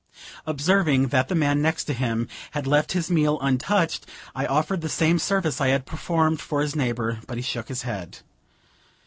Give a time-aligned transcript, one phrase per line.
[0.47, 5.19] Observing that the man next him had left his meal untouched, I offered the same
[5.19, 8.17] service I had performed for his neighbor, but he shook his head.